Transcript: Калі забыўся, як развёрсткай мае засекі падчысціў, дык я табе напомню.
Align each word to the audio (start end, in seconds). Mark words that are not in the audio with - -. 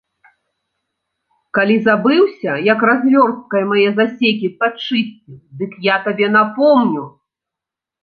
Калі 1.57 1.75
забыўся, 1.89 2.51
як 2.73 2.79
развёрсткай 2.91 3.63
мае 3.75 3.85
засекі 4.01 4.53
падчысціў, 4.65 5.35
дык 5.63 5.71
я 5.95 6.03
табе 6.11 6.27
напомню. 6.41 7.03